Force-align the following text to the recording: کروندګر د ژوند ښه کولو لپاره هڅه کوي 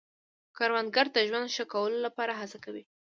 کروندګر 0.57 1.07
د 1.13 1.17
ژوند 1.27 1.47
ښه 1.55 1.65
کولو 1.73 1.97
لپاره 2.05 2.33
هڅه 2.41 2.57
کوي 2.65 2.83